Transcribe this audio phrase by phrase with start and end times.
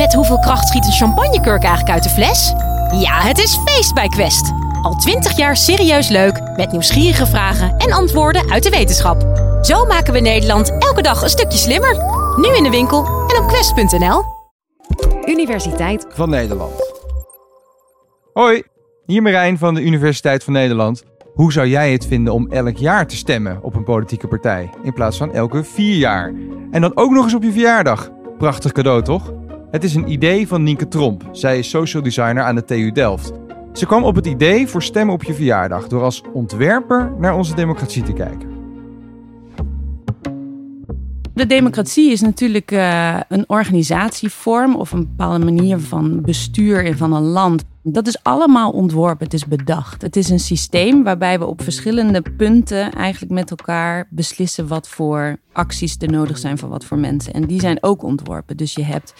[0.00, 2.52] Met hoeveel kracht schiet een champagnekurk eigenlijk uit de fles?
[3.00, 4.52] Ja, het is feest bij Quest.
[4.82, 9.22] Al twintig jaar serieus leuk, met nieuwsgierige vragen en antwoorden uit de wetenschap.
[9.62, 11.96] Zo maken we Nederland elke dag een stukje slimmer.
[12.36, 14.22] Nu in de winkel en op quest.nl.
[15.26, 16.72] Universiteit van Nederland.
[18.32, 18.62] Hoi,
[19.06, 21.04] hier Marijn van de Universiteit van Nederland.
[21.34, 24.92] Hoe zou jij het vinden om elk jaar te stemmen op een politieke partij in
[24.92, 26.32] plaats van elke vier jaar?
[26.70, 28.10] En dan ook nog eens op je verjaardag.
[28.38, 29.39] Prachtig cadeau, toch?
[29.70, 31.28] Het is een idee van Nienke Tromp.
[31.32, 33.32] Zij is social designer aan de TU Delft.
[33.72, 37.54] Ze kwam op het idee voor stemmen op je verjaardag door als ontwerper naar onze
[37.54, 38.48] democratie te kijken.
[41.34, 47.22] De democratie is natuurlijk uh, een organisatievorm of een bepaalde manier van bestuur van een
[47.22, 47.64] land.
[47.82, 50.02] Dat is allemaal ontworpen, het is bedacht.
[50.02, 55.36] Het is een systeem waarbij we op verschillende punten eigenlijk met elkaar beslissen wat voor
[55.52, 57.32] acties er nodig zijn voor wat voor mensen.
[57.32, 58.56] En die zijn ook ontworpen.
[58.56, 59.14] Dus je hebt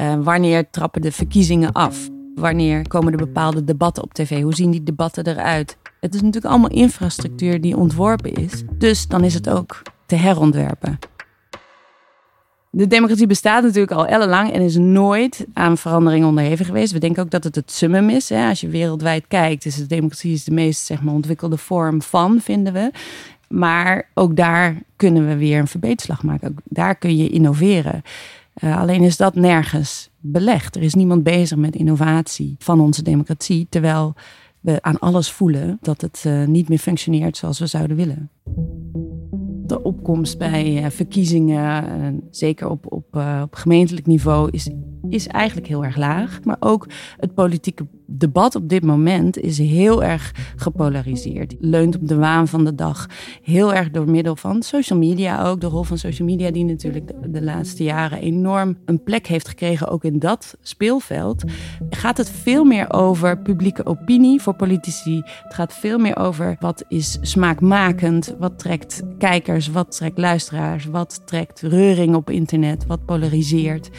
[0.00, 2.08] uh, wanneer trappen de verkiezingen af?
[2.34, 4.42] Wanneer komen er bepaalde debatten op tv?
[4.42, 5.76] Hoe zien die debatten eruit?
[6.00, 8.62] Het is natuurlijk allemaal infrastructuur die ontworpen is.
[8.78, 10.98] Dus dan is het ook te herontwerpen.
[12.70, 16.92] De democratie bestaat natuurlijk al ellenlang en is nooit aan verandering onderhevig geweest.
[16.92, 18.28] We denken ook dat het het summum is.
[18.28, 18.48] Hè.
[18.48, 22.72] Als je wereldwijd kijkt, is de democratie de meest zeg maar, ontwikkelde vorm van, vinden
[22.72, 22.90] we.
[23.48, 26.48] Maar ook daar kunnen we weer een verbeterslag maken.
[26.48, 28.02] Ook daar kun je innoveren.
[28.64, 30.76] Uh, alleen is dat nergens belegd.
[30.76, 34.14] Er is niemand bezig met innovatie van onze democratie, terwijl
[34.60, 38.30] we aan alles voelen dat het uh, niet meer functioneert zoals we zouden willen.
[39.66, 44.70] De opkomst bij uh, verkiezingen, zeker op, op, op gemeentelijk niveau, is,
[45.08, 46.40] is eigenlijk heel erg laag.
[46.44, 47.86] Maar ook het politieke
[48.18, 51.54] debat op dit moment is heel erg gepolariseerd.
[51.58, 53.06] Leunt op de waan van de dag.
[53.42, 55.60] Heel erg door middel van social media ook.
[55.60, 59.88] De rol van social media die natuurlijk de, laatste jaren enorm een plek heeft gekregen.
[59.88, 61.44] Ook in dat speelveld.
[61.90, 65.22] Gaat het veel meer over publieke opinie voor politici.
[65.42, 68.34] Het gaat veel meer over wat is smaakmakend.
[68.38, 69.70] Wat trekt kijkers.
[69.70, 70.84] Wat trekt luisteraars.
[70.84, 72.86] Wat trekt reuring op internet.
[72.86, 73.90] Wat polariseert.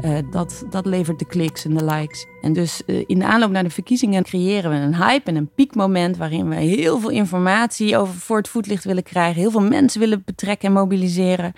[0.00, 2.26] Uh, dat, dat levert de kliks en de likes.
[2.46, 5.50] En dus uh, in de aanloop naar de verkiezingen creëren we een hype en een
[5.54, 10.00] piekmoment waarin we heel veel informatie over voor het voetlicht willen krijgen, heel veel mensen
[10.00, 11.52] willen betrekken en mobiliseren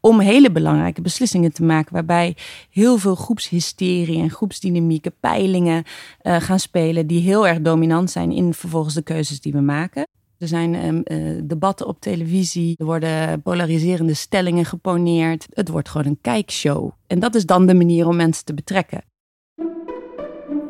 [0.00, 2.36] om hele belangrijke beslissingen te maken, waarbij
[2.70, 5.84] heel veel groepshysterie en groepsdynamieken, peilingen
[6.22, 10.06] uh, gaan spelen, die heel erg dominant zijn in vervolgens de keuzes die we maken.
[10.38, 15.46] Er zijn uh, debatten op televisie, er worden polariserende stellingen geponeerd.
[15.50, 16.90] Het wordt gewoon een kijkshow.
[17.06, 19.02] En dat is dan de manier om mensen te betrekken.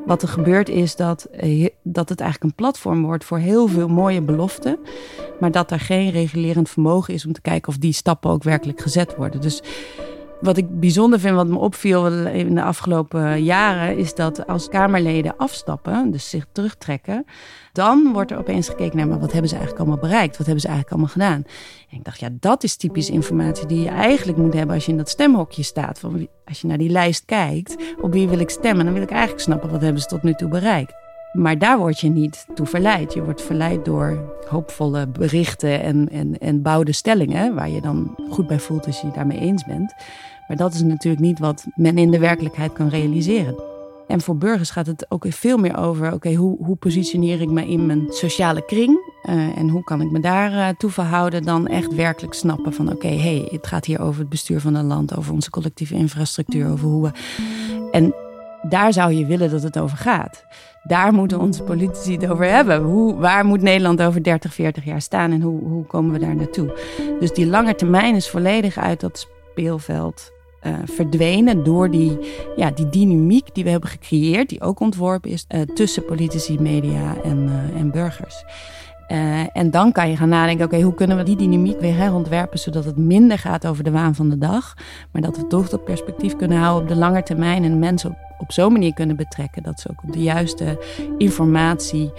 [0.08, 3.88] Wat er gebeurt is dat, eh, dat het eigenlijk een platform wordt voor heel veel
[3.88, 4.78] mooie beloften.
[5.40, 8.80] Maar dat er geen regulerend vermogen is om te kijken of die stappen ook werkelijk
[8.80, 9.40] gezet worden.
[9.40, 9.62] Dus
[10.40, 15.36] wat ik bijzonder vind, wat me opviel in de afgelopen jaren, is dat als Kamerleden
[15.36, 17.24] afstappen, dus zich terugtrekken,
[17.72, 20.36] dan wordt er opeens gekeken naar, maar wat hebben ze eigenlijk allemaal bereikt?
[20.36, 21.52] Wat hebben ze eigenlijk allemaal gedaan?
[21.90, 24.90] En ik dacht, ja, dat is typisch informatie die je eigenlijk moet hebben als je
[24.90, 26.00] in dat stemhokje staat.
[26.44, 29.42] Als je naar die lijst kijkt, op wie wil ik stemmen, dan wil ik eigenlijk
[29.42, 31.07] snappen, wat hebben ze tot nu toe bereikt?
[31.38, 33.14] Maar daar word je niet toe verleid.
[33.14, 38.46] Je wordt verleid door hoopvolle berichten en, en, en bouwde stellingen, waar je dan goed
[38.46, 39.94] bij voelt als je het daarmee eens bent.
[40.48, 43.54] Maar dat is natuurlijk niet wat men in de werkelijkheid kan realiseren.
[44.06, 47.66] En voor burgers gaat het ook veel meer over: oké, hoe, hoe positioneer ik me
[47.66, 48.98] in mijn sociale kring?
[49.28, 51.42] Uh, en hoe kan ik me daar uh, toe verhouden?
[51.42, 54.86] Dan echt werkelijk snappen van: oké, hey, het gaat hier over het bestuur van een
[54.86, 57.10] land, over onze collectieve infrastructuur, over hoe we.
[57.90, 58.14] En
[58.68, 60.44] daar zou je willen dat het over gaat.
[60.82, 62.82] Daar moeten onze politici het over hebben.
[62.82, 66.36] Hoe, waar moet Nederland over 30, 40 jaar staan en hoe, hoe komen we daar
[66.36, 66.78] naartoe?
[67.20, 72.18] Dus die lange termijn is volledig uit dat speelveld uh, verdwenen door die,
[72.56, 77.16] ja, die dynamiek die we hebben gecreëerd, die ook ontworpen is uh, tussen politici, media
[77.24, 78.44] en, uh, en burgers.
[79.52, 82.84] en dan kan je gaan nadenken, oké, hoe kunnen we die dynamiek weer herontwerpen zodat
[82.84, 84.74] het minder gaat over de waan van de dag,
[85.12, 88.27] maar dat we toch dat perspectief kunnen houden op de lange termijn en mensen op,
[88.38, 90.84] op zo'n manier kunnen betrekken dat ze ook op de juiste
[91.18, 92.12] informatie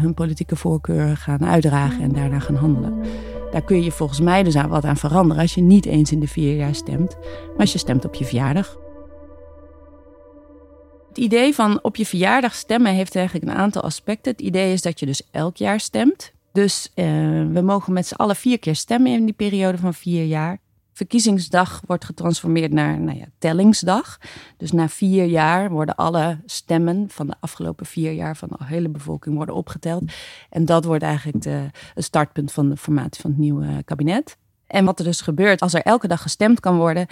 [0.00, 3.02] hun politieke voorkeuren gaan uitdragen en daarna gaan handelen.
[3.52, 6.20] Daar kun je volgens mij dus aan wat aan veranderen als je niet eens in
[6.20, 8.78] de vier jaar stemt, maar als je stemt op je verjaardag.
[11.08, 14.32] Het idee van op je verjaardag stemmen heeft eigenlijk een aantal aspecten.
[14.32, 16.32] Het idee is dat je dus elk jaar stemt.
[16.52, 17.04] Dus uh,
[17.52, 20.58] we mogen met z'n allen vier keer stemmen in die periode van vier jaar
[20.94, 24.18] verkiezingsdag wordt getransformeerd naar nou ja, tellingsdag.
[24.56, 28.88] Dus na vier jaar worden alle stemmen van de afgelopen vier jaar van de hele
[28.88, 30.02] bevolking worden opgeteld.
[30.50, 34.36] En dat wordt eigenlijk de, het startpunt van de formatie van het nieuwe kabinet.
[34.66, 37.06] En wat er dus gebeurt als er elke dag gestemd kan worden,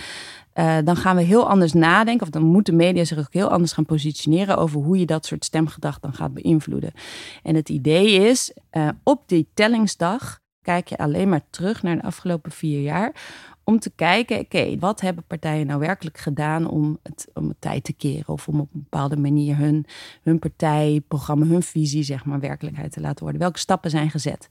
[0.54, 2.26] uh, dan gaan we heel anders nadenken.
[2.26, 5.44] Of dan moeten media zich ook heel anders gaan positioneren over hoe je dat soort
[5.44, 6.92] stemgedrag dan gaat beïnvloeden.
[7.42, 12.02] En het idee is, uh, op die tellingsdag kijk je alleen maar terug naar de
[12.02, 13.12] afgelopen vier jaar.
[13.64, 17.84] Om te kijken, oké, wat hebben partijen nou werkelijk gedaan om het, om het tijd
[17.84, 18.28] te keren?
[18.28, 19.86] Of om op een bepaalde manier hun,
[20.22, 23.40] hun partijprogramma, hun visie, zeg maar, werkelijkheid te laten worden.
[23.40, 24.48] Welke stappen zijn gezet?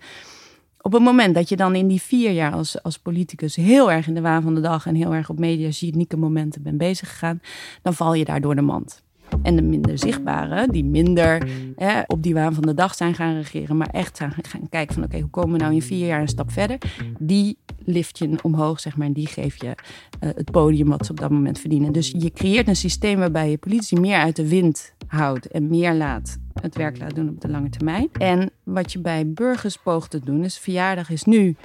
[0.81, 4.07] op het moment dat je dan in die vier jaar als, als politicus heel erg
[4.07, 7.41] in de waan van de dag en heel erg op mediagenieke momenten bent bezig gegaan,
[7.81, 9.03] dan val je daar door de mand.
[9.41, 13.35] En de minder zichtbare, die minder hè, op die waan van de dag zijn gaan
[13.35, 16.21] regeren, maar echt zijn gaan kijken van oké, hoe komen we nou in vier jaar
[16.21, 16.77] een stap verder?
[17.19, 21.11] Die lift je omhoog, zeg maar, en die geef je uh, het podium wat ze
[21.11, 21.91] op dat moment verdienen.
[21.91, 25.93] Dus je creëert een systeem waarbij je politie meer uit de wind houdt en meer
[25.93, 28.09] laat het werk laat doen op de lange termijn.
[28.11, 31.55] En wat je bij burgers poogt te doen, is verjaardag is nu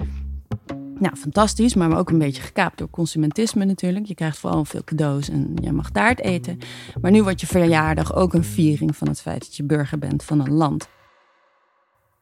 [0.99, 4.05] nou, fantastisch, maar ook een beetje gekaapt door consumentisme natuurlijk.
[4.05, 6.57] Je krijgt vooral veel cadeaus en je mag taart eten.
[7.01, 10.23] Maar nu wordt je verjaardag ook een viering van het feit dat je burger bent
[10.23, 10.89] van een land.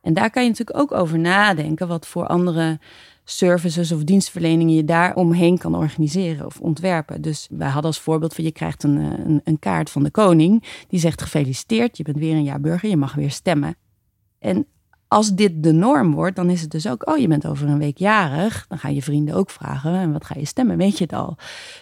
[0.01, 2.79] En daar kan je natuurlijk ook over nadenken wat voor andere
[3.23, 7.21] services of dienstverleningen je daar omheen kan organiseren of ontwerpen.
[7.21, 10.11] Dus wij hadden als voorbeeld van je krijgt een, eh, een, een kaart van de
[10.11, 13.75] koning die zegt gefeliciteerd, je bent weer een jaar burger, je mag weer stemmen.
[14.39, 14.67] En
[15.15, 17.77] als dit de norm wordt, dan is het dus ook, oh, je bent over een
[17.77, 18.65] week jarig.
[18.67, 20.77] Dan gaan je vrienden ook vragen, en wat ga je stemmen?
[20.77, 21.37] Weet je het al?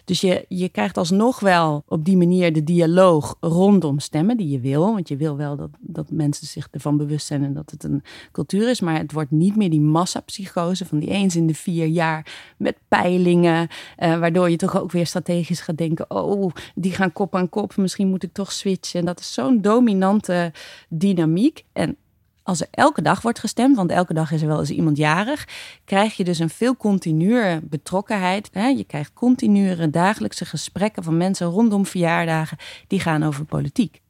[0.05, 4.59] Dus je, je krijgt alsnog wel op die manier de dialoog rondom stemmen die je
[4.59, 4.93] wil.
[4.93, 8.03] Want je wil wel dat, dat mensen zich ervan bewust zijn en dat het een
[8.31, 8.81] cultuur is.
[8.81, 12.77] Maar het wordt niet meer die massapsychose van die eens in de vier jaar met
[12.87, 13.67] peilingen.
[13.95, 17.75] Eh, waardoor je toch ook weer strategisch gaat denken, oh, die gaan kop aan kop.
[17.77, 18.99] Misschien moet ik toch switchen.
[18.99, 20.51] En dat is zo'n dominante
[20.89, 21.63] dynamiek.
[21.71, 21.97] En
[22.43, 25.47] als er elke dag wordt gestemd, want elke dag is er wel eens iemand jarig,
[25.85, 28.49] krijg je dus een veel continuere betrokkenheid.
[28.53, 32.57] Je krijgt continue dagelijkse gesprekken van mensen rondom verjaardagen
[32.87, 34.01] die gaan over politiek.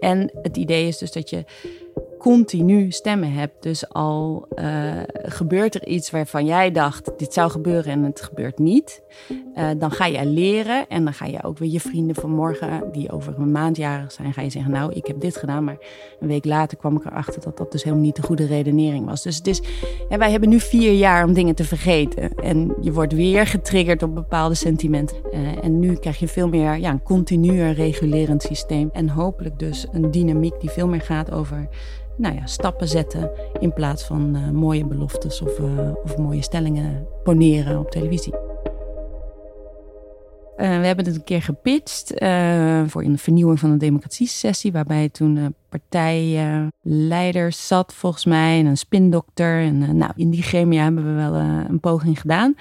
[0.00, 1.44] En het idee is dus dat je
[2.26, 3.62] continu stemmen hebt.
[3.62, 8.58] Dus al uh, gebeurt er iets waarvan jij dacht, dit zou gebeuren en het gebeurt
[8.58, 9.02] niet.
[9.30, 12.82] Uh, dan ga je leren en dan ga je ook weer je vrienden van morgen,
[12.92, 15.64] die over een maand jarig zijn, ga je zeggen, nou, ik heb dit gedaan.
[15.64, 15.76] Maar
[16.20, 19.22] een week later kwam ik erachter dat dat dus helemaal niet de goede redenering was.
[19.22, 19.60] Dus het is,
[20.08, 22.34] wij hebben nu vier jaar om dingen te vergeten.
[22.34, 25.16] En je wordt weer getriggerd op bepaalde sentimenten.
[25.32, 28.90] Uh, en nu krijg je veel meer ja, een continu regulerend systeem.
[28.92, 31.68] En hopelijk dus een dynamiek die veel meer gaat over
[32.16, 35.66] nou ja, stappen zetten in plaats van uh, mooie beloftes of, uh,
[36.04, 38.34] of mooie stellingen poneren op televisie.
[40.56, 42.08] Uh, we hebben het een keer gepitcht
[42.86, 49.60] voor een vernieuwing van de democratie-sessie, waarbij toen partijleiders zat, volgens mij, en een spindokter.
[49.60, 51.34] En nou, in die gremia hebben we wel
[51.68, 52.54] een poging gedaan.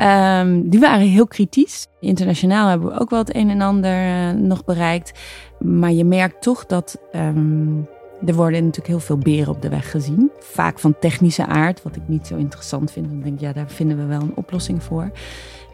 [0.00, 1.86] Um, die waren heel kritisch.
[2.00, 5.18] Internationaal hebben we ook wel het een en ander nog bereikt.
[5.58, 7.88] Maar je merkt toch dat um,
[8.26, 10.30] er worden natuurlijk heel veel beren op de weg gezien.
[10.38, 13.08] Vaak van technische aard, wat ik niet zo interessant vind.
[13.08, 15.10] Dan denk ik, ja, daar vinden we wel een oplossing voor.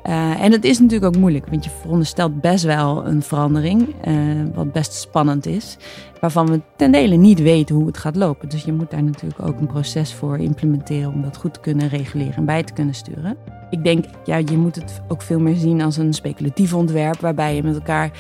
[0.09, 4.15] Uh, en het is natuurlijk ook moeilijk, want je veronderstelt best wel een verandering, uh,
[4.55, 5.77] wat best spannend is,
[6.21, 8.49] waarvan we ten dele niet weten hoe het gaat lopen.
[8.49, 11.89] Dus je moet daar natuurlijk ook een proces voor implementeren om dat goed te kunnen
[11.89, 13.37] reguleren en bij te kunnen sturen.
[13.71, 17.55] Ik denk, ja, je moet het ook veel meer zien als een speculatief ontwerp, waarbij
[17.55, 18.11] je met elkaar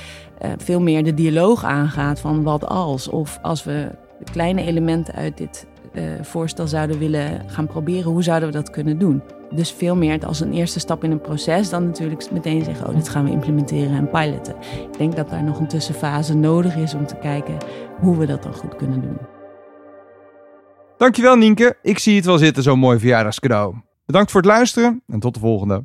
[0.44, 5.14] uh, veel meer de dialoog aangaat van wat als, of als we de kleine elementen
[5.14, 5.66] uit dit
[6.22, 9.22] voorstel zouden willen gaan proberen, hoe zouden we dat kunnen doen?
[9.50, 12.94] Dus veel meer als een eerste stap in een proces dan natuurlijk meteen zeggen, oh,
[12.94, 14.56] dit gaan we implementeren en piloten.
[14.92, 17.56] Ik denk dat daar nog een tussenfase nodig is om te kijken
[18.00, 19.18] hoe we dat dan goed kunnen doen.
[20.96, 23.74] Dankjewel Nienke, ik zie het wel zitten, zo'n mooi verjaardagscadeau.
[24.06, 25.84] Bedankt voor het luisteren en tot de volgende.